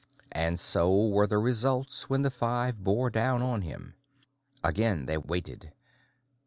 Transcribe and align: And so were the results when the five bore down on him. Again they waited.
And 0.31 0.59
so 0.59 1.09
were 1.09 1.27
the 1.27 1.37
results 1.37 2.09
when 2.09 2.23
the 2.23 2.31
five 2.31 2.83
bore 2.83 3.11
down 3.11 3.43
on 3.43 3.61
him. 3.61 3.93
Again 4.63 5.05
they 5.05 5.19
waited. 5.19 5.73